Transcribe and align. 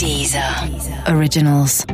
Deezer 0.00 0.42
Originals. 1.14 1.84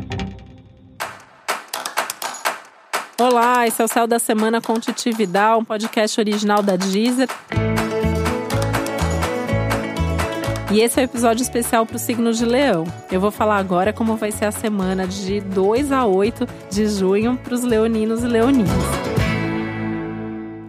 Olá, 3.18 3.66
esse 3.66 3.82
é 3.82 3.84
o 3.84 3.88
Céu 3.88 4.06
da 4.06 4.20
Semana 4.20 4.60
com 4.60 4.78
Titi 4.78 5.10
Vidal, 5.10 5.58
um 5.58 5.64
podcast 5.64 6.20
original 6.20 6.62
da 6.62 6.76
Deezer. 6.76 7.28
E 10.70 10.80
esse 10.80 11.00
é 11.00 11.02
o 11.02 11.04
um 11.04 11.04
episódio 11.04 11.42
especial 11.42 11.84
para 11.84 11.96
o 11.96 11.98
signo 11.98 12.32
de 12.32 12.44
Leão. 12.44 12.84
Eu 13.10 13.20
vou 13.20 13.32
falar 13.32 13.56
agora 13.56 13.92
como 13.92 14.14
vai 14.14 14.30
ser 14.30 14.44
a 14.44 14.52
semana 14.52 15.04
de 15.04 15.40
2 15.40 15.90
a 15.90 16.06
8 16.06 16.46
de 16.70 16.86
junho 16.86 17.36
para 17.36 17.54
os 17.54 17.64
leoninos 17.64 18.22
e 18.22 18.28
leoninas. 18.28 19.05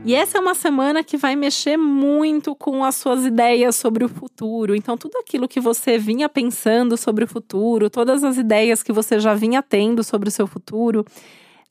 E 0.07 0.15
essa 0.15 0.37
é 0.37 0.39
uma 0.39 0.55
semana 0.55 1.03
que 1.03 1.17
vai 1.17 1.35
mexer 1.35 1.75
muito 1.75 2.55
com 2.55 2.81
as 2.81 2.95
suas 2.95 3.25
ideias 3.25 3.75
sobre 3.75 4.05
o 4.05 4.07
futuro. 4.07 4.73
Então, 4.73 4.97
tudo 4.97 5.17
aquilo 5.17 5.49
que 5.49 5.59
você 5.59 5.97
vinha 5.97 6.29
pensando 6.29 6.95
sobre 6.95 7.25
o 7.25 7.27
futuro, 7.27 7.89
todas 7.89 8.23
as 8.23 8.37
ideias 8.37 8.81
que 8.81 8.93
você 8.93 9.19
já 9.19 9.33
vinha 9.33 9.61
tendo 9.61 10.05
sobre 10.05 10.29
o 10.29 10.31
seu 10.31 10.47
futuro, 10.47 11.05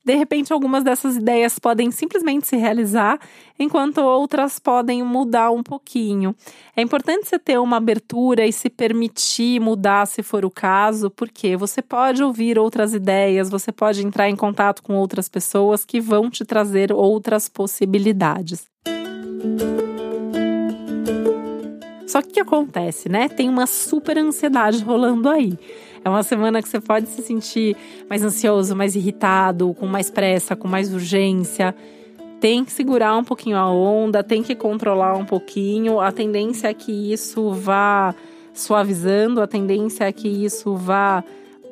de 0.06 0.14
repente, 0.14 0.52
algumas 0.52 0.84
dessas 0.84 1.16
ideias 1.16 1.58
podem 1.58 1.90
simplesmente 1.90 2.46
se 2.46 2.54
realizar, 2.56 3.18
enquanto 3.58 3.98
outras 3.98 4.60
podem 4.60 5.02
mudar 5.02 5.50
um 5.50 5.64
pouquinho. 5.64 6.32
É 6.76 6.80
importante 6.80 7.28
você 7.28 7.40
ter 7.40 7.58
uma 7.58 7.78
abertura 7.78 8.46
e 8.46 8.52
se 8.52 8.70
permitir 8.70 9.60
mudar 9.60 10.06
se 10.06 10.22
for 10.22 10.44
o 10.44 10.50
caso, 10.50 11.10
porque 11.10 11.56
você 11.56 11.82
pode 11.82 12.22
ouvir 12.22 12.56
outras 12.56 12.94
ideias, 12.94 13.50
você 13.50 13.72
pode 13.72 14.06
entrar 14.06 14.30
em 14.30 14.36
contato 14.36 14.80
com 14.80 14.94
outras 14.94 15.28
pessoas 15.28 15.84
que 15.84 16.00
vão 16.00 16.30
te 16.30 16.44
trazer 16.44 16.92
outras 16.92 17.48
possibilidades. 17.48 18.64
Só 22.06 22.22
que 22.22 22.28
o 22.28 22.32
que 22.32 22.40
acontece, 22.40 23.08
né? 23.08 23.28
Tem 23.28 23.48
uma 23.48 23.66
super 23.66 24.16
ansiedade 24.16 24.84
rolando 24.84 25.28
aí. 25.28 25.58
É 26.06 26.08
uma 26.08 26.22
semana 26.22 26.62
que 26.62 26.68
você 26.68 26.78
pode 26.78 27.08
se 27.08 27.20
sentir 27.20 27.76
mais 28.08 28.22
ansioso, 28.22 28.76
mais 28.76 28.94
irritado, 28.94 29.74
com 29.74 29.88
mais 29.88 30.08
pressa, 30.08 30.54
com 30.54 30.68
mais 30.68 30.94
urgência. 30.94 31.74
Tem 32.38 32.64
que 32.64 32.70
segurar 32.70 33.16
um 33.16 33.24
pouquinho 33.24 33.56
a 33.56 33.68
onda, 33.68 34.22
tem 34.22 34.40
que 34.40 34.54
controlar 34.54 35.16
um 35.16 35.24
pouquinho. 35.24 35.98
A 35.98 36.12
tendência 36.12 36.68
é 36.68 36.74
que 36.74 37.12
isso 37.12 37.50
vá 37.50 38.14
suavizando, 38.54 39.40
a 39.40 39.48
tendência 39.48 40.04
é 40.04 40.12
que 40.12 40.28
isso 40.28 40.76
vá 40.76 41.24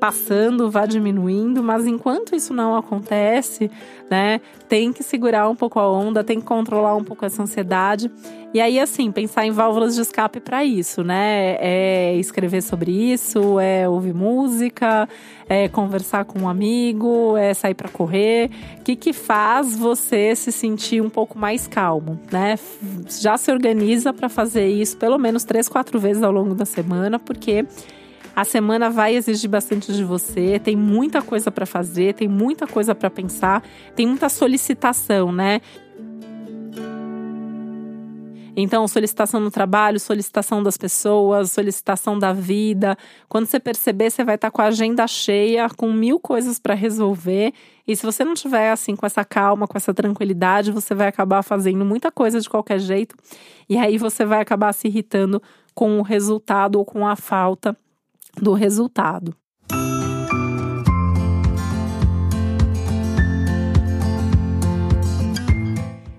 passando, 0.05 0.71
vá 0.71 0.85
diminuindo, 0.85 1.63
mas 1.63 1.87
enquanto 1.87 2.37
isso 2.37 2.53
não 2.53 2.77
acontece, 2.77 3.71
né, 4.11 4.39
tem 4.69 4.93
que 4.93 5.03
segurar 5.03 5.49
um 5.49 5.57
pouco 5.57 5.81
a 5.81 5.91
onda, 5.91 6.23
tem 6.23 6.41
que 6.41 6.45
controlar 6.45 6.95
um 6.95 7.03
pouco 7.03 7.25
essa 7.25 7.43
ansiedade. 7.43 8.11
E 8.53 8.61
aí, 8.61 8.79
assim, 8.79 9.11
pensar 9.11 9.47
em 9.47 9.51
válvulas 9.51 9.95
de 9.95 10.03
escape 10.03 10.41
para 10.41 10.63
isso, 10.63 11.03
né? 11.03 11.57
É 11.59 12.15
escrever 12.17 12.63
sobre 12.63 12.93
isso, 12.93 13.59
é 13.59 13.89
ouvir 13.89 14.13
música, 14.15 15.09
é 15.49 15.69
conversar 15.69 16.27
com 16.27 16.41
um 16.41 16.49
amigo, 16.49 17.37
é 17.39 17.55
sair 17.55 17.75
para 17.75 17.89
correr. 17.89 18.51
O 18.79 18.83
que, 18.83 18.95
que 18.95 19.13
faz 19.15 19.75
você 19.75 20.37
se 20.37 20.53
sentir 20.53 21.01
um 21.01 21.09
pouco 21.09 21.39
mais 21.39 21.67
calmo, 21.67 22.21
né? 22.31 22.59
Já 23.09 23.39
se 23.39 23.51
organiza 23.51 24.13
para 24.13 24.29
fazer 24.29 24.69
isso 24.69 24.99
pelo 24.99 25.19
menos 25.19 25.45
três, 25.45 25.67
quatro 25.67 25.99
vezes 25.99 26.23
ao 26.23 26.31
longo 26.31 26.55
da 26.55 26.67
semana, 26.67 27.19
porque 27.19 27.67
a 28.35 28.45
semana 28.45 28.91
vai 28.91 29.15
exigir 29.15 29.49
bastante 29.49 29.93
de 29.93 30.03
você, 30.03 30.59
tem 30.59 30.75
muita 30.75 31.23
coisa 31.23 31.51
para 31.51 31.65
fazer, 31.65 32.15
tem 32.15 32.29
muita 32.29 32.67
coisa 32.67 32.95
para 32.95 33.09
pensar, 33.09 33.63
tem 33.95 34.07
muita 34.07 34.29
solicitação, 34.29 35.31
né? 35.31 35.61
Então, 38.57 38.87
solicitação 38.87 39.41
no 39.41 39.51
trabalho, 39.51 39.99
solicitação 39.99 40.63
das 40.63 40.77
pessoas, 40.77 41.51
solicitação 41.51 42.17
da 42.17 42.33
vida. 42.33 42.97
Quando 43.29 43.47
você 43.47 43.59
perceber, 43.59 44.11
você 44.11 44.23
vai 44.23 44.37
estar 44.37 44.51
com 44.51 44.63
a 44.63 44.67
agenda 44.67 45.07
cheia, 45.09 45.69
com 45.69 45.93
mil 45.93 46.21
coisas 46.21 46.61
para 46.61 46.73
resolver. 46.73 47.53
E 47.87 47.97
se 47.97 48.07
você 48.07 48.25
não 48.25 48.35
tiver 48.35 48.71
assim 48.71 48.95
com 48.95 49.05
essa 49.05 49.25
calma, 49.25 49.67
com 49.67 49.77
essa 49.77 49.93
tranquilidade, 49.93 50.71
você 50.71 50.95
vai 50.95 51.09
acabar 51.09 51.43
fazendo 51.43 51.85
muita 51.85 52.13
coisa 52.13 52.41
de 52.41 52.49
qualquer 52.49 52.79
jeito. 52.79 53.17
E 53.69 53.77
aí 53.77 53.99
você 53.99 54.25
vai 54.25 54.41
acabar 54.41 54.73
se 54.73 54.87
irritando 54.87 55.43
com 55.75 55.99
o 55.99 56.03
resultado 56.03 56.77
ou 56.77 56.85
com 56.85 57.09
a 57.09 57.17
falta 57.17 57.77
do 58.41 58.53
resultado. 58.53 59.35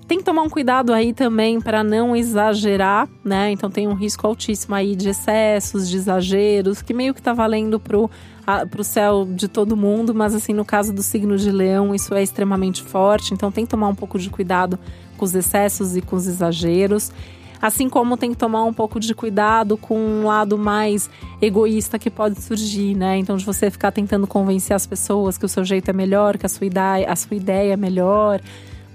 Tem 0.07 0.19
que 0.19 0.23
tomar 0.23 0.43
um 0.43 0.49
cuidado 0.49 0.93
aí 0.93 1.13
também 1.13 1.59
para 1.59 1.83
não 1.83 2.15
exagerar, 2.15 3.09
né? 3.23 3.51
Então 3.51 3.71
tem 3.71 3.87
um 3.87 3.95
risco 3.95 4.27
altíssimo 4.27 4.75
aí 4.75 4.95
de 4.95 5.09
excessos, 5.09 5.89
de 5.89 5.97
exageros, 5.97 6.81
que 6.81 6.93
meio 6.93 7.13
que 7.13 7.21
tá 7.21 7.33
valendo 7.33 7.79
pro, 7.79 8.09
a, 8.45 8.67
pro 8.67 8.83
céu 8.83 9.25
de 9.25 9.47
todo 9.47 9.75
mundo, 9.75 10.13
mas 10.13 10.35
assim, 10.35 10.53
no 10.53 10.63
caso 10.63 10.93
do 10.93 11.01
signo 11.01 11.35
de 11.37 11.49
leão, 11.51 11.95
isso 11.95 12.13
é 12.13 12.21
extremamente 12.21 12.83
forte, 12.83 13.33
então 13.33 13.51
tem 13.51 13.65
que 13.65 13.71
tomar 13.71 13.87
um 13.87 13.95
pouco 13.95 14.19
de 14.19 14.29
cuidado 14.29 14.77
com 15.17 15.25
os 15.25 15.33
excessos 15.33 15.97
e 15.97 16.01
com 16.01 16.15
os 16.15 16.27
exageros. 16.27 17.11
Assim 17.61 17.89
como 17.89 18.17
tem 18.17 18.31
que 18.31 18.37
tomar 18.37 18.63
um 18.63 18.73
pouco 18.73 18.99
de 18.99 19.13
cuidado 19.13 19.77
com 19.77 19.97
um 19.97 20.25
lado 20.25 20.57
mais 20.57 21.09
egoísta 21.41 21.97
que 21.97 22.09
pode 22.09 22.41
surgir, 22.41 22.95
né? 22.95 23.17
Então, 23.17 23.37
de 23.37 23.45
você 23.45 23.71
ficar 23.71 23.91
tentando 23.91 24.27
convencer 24.27 24.75
as 24.75 24.85
pessoas 24.85 25.37
que 25.37 25.45
o 25.45 25.49
seu 25.49 25.63
jeito 25.63 25.89
é 25.89 25.93
melhor, 25.93 26.37
que 26.37 26.45
a 26.45 26.49
sua 26.49 26.67
ideia, 26.67 27.09
a 27.09 27.15
sua 27.15 27.35
ideia 27.35 27.73
é 27.73 27.77
melhor. 27.77 28.41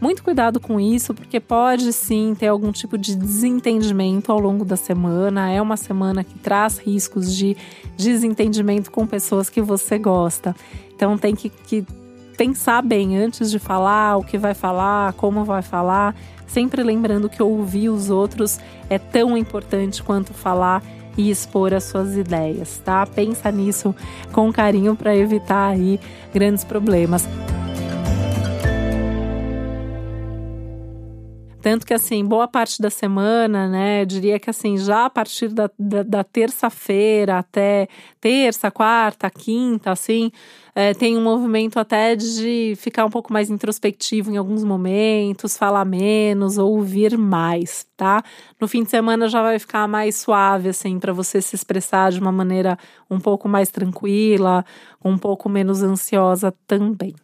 Muito 0.01 0.23
cuidado 0.23 0.59
com 0.59 0.81
isso, 0.81 1.13
porque 1.13 1.39
pode 1.39 1.93
sim 1.93 2.35
ter 2.35 2.47
algum 2.47 2.73
tipo 2.73 2.97
de 2.97 3.15
desentendimento 3.15 4.33
ao 4.33 4.39
longo 4.39 4.65
da 4.65 4.77
semana. 4.77 5.51
É 5.51 5.61
uma 5.61 5.77
semana 5.77 6.25
que 6.25 6.39
traz 6.39 6.79
riscos 6.79 7.37
de 7.37 7.55
desentendimento 7.99 8.91
com 8.91 9.07
pessoas 9.07 9.51
que 9.51 9.61
você 9.61 9.99
gosta. 9.99 10.57
Então 10.95 11.19
tem 11.19 11.35
que, 11.35 11.51
que 11.51 11.85
pensar 12.35 12.81
bem 12.81 13.19
antes 13.19 13.51
de 13.51 13.59
falar 13.59 14.17
o 14.17 14.25
que 14.25 14.39
vai 14.39 14.55
falar, 14.55 15.13
como 15.13 15.45
vai 15.45 15.61
falar, 15.61 16.17
sempre 16.53 16.83
lembrando 16.83 17.29
que 17.29 17.43
ouvir 17.43 17.89
os 17.89 18.11
outros 18.11 18.59
é 18.89 18.99
tão 18.99 19.37
importante 19.37 20.03
quanto 20.03 20.35
falar 20.35 20.83
e 21.17 21.31
expor 21.31 21.75
as 21.75 21.85
suas 21.85 22.17
ideias, 22.17 22.81
tá? 22.85 23.07
Pensa 23.07 23.51
nisso 23.51 23.95
com 24.33 24.53
carinho 24.53 24.95
para 24.97 25.17
evitar 25.17 25.69
aí 25.69 26.01
grandes 26.33 26.65
problemas. 26.65 27.27
Tanto 31.63 31.87
que, 31.87 31.93
assim, 31.93 32.25
boa 32.25 32.49
parte 32.49 32.81
da 32.81 32.89
semana, 32.89 33.69
né? 33.69 34.07
Diria 34.07 34.41
que, 34.41 34.49
assim, 34.49 34.79
já 34.79 35.05
a 35.05 35.11
partir 35.11 35.49
da, 35.49 35.71
da, 35.79 36.03
da 36.03 36.25
terça-feira 36.25 37.39
até 37.39 37.87
terça, 38.19 38.71
quarta, 38.71 39.29
quinta, 39.29 39.91
assim, 39.91 40.33
é, 40.75 40.95
tem 40.95 41.19
um 41.19 41.23
movimento 41.23 41.79
até 41.79 42.17
de 42.17 42.73
ficar 42.79 43.05
um 43.05 43.11
pouco 43.11 43.31
mais 43.31 43.51
introspectivo 43.51 44.31
em 44.31 44.39
alguns 44.39 44.65
momentos, 44.65 45.59
falar 45.59 45.85
menos, 45.85 46.57
ouvir 46.57 47.19
mais, 47.19 47.87
tá? 47.95 48.23
No 48.59 48.67
fim 48.67 48.83
de 48.83 48.89
semana 48.89 49.29
já 49.29 49.43
vai 49.43 49.59
ficar 49.59 49.87
mais 49.87 50.17
suave, 50.17 50.71
assim, 50.71 50.99
para 50.99 51.13
você 51.13 51.43
se 51.43 51.55
expressar 51.55 52.11
de 52.11 52.21
uma 52.21 52.33
maneira 52.33 52.79
um 53.11 53.21
pouco 53.21 53.47
mais 53.47 53.71
tranquila, 53.71 54.65
um 55.05 55.19
pouco 55.19 55.47
menos 55.47 55.83
ansiosa 55.83 56.55
também. 56.67 57.15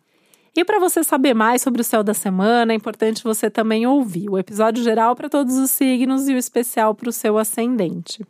E 0.56 0.64
para 0.64 0.78
você 0.78 1.04
saber 1.04 1.34
mais 1.34 1.60
sobre 1.60 1.82
o 1.82 1.84
céu 1.84 2.02
da 2.02 2.14
semana, 2.14 2.72
é 2.72 2.76
importante 2.76 3.22
você 3.22 3.50
também 3.50 3.86
ouvir 3.86 4.30
o 4.30 4.38
episódio 4.38 4.82
geral 4.82 5.14
para 5.14 5.28
todos 5.28 5.54
os 5.58 5.70
signos 5.70 6.28
e 6.28 6.32
o 6.32 6.38
especial 6.38 6.94
para 6.94 7.10
o 7.10 7.12
seu 7.12 7.36
ascendente. 7.36 8.24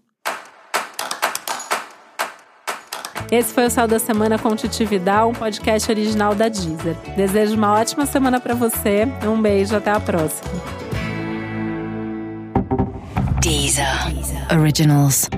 Esse 3.31 3.53
foi 3.53 3.67
o 3.67 3.71
Céu 3.71 3.89
da 3.89 3.99
Semana 3.99 4.39
com 4.39 4.55
Titi 4.55 4.85
Vidal, 4.85 5.31
um 5.31 5.33
podcast 5.33 5.91
original 5.91 6.35
da 6.35 6.49
Deezer. 6.49 6.97
Desejo 7.17 7.57
uma 7.57 7.73
ótima 7.75 8.07
semana 8.07 8.41
para 8.41 8.55
você. 8.55 9.05
Um 9.25 9.41
beijo, 9.41 9.77
até 9.77 9.91
a 9.91 9.99
próxima. 9.99 10.49
Deezer, 13.41 14.13
Deezer. 14.13 14.61
Originals. 14.61 15.29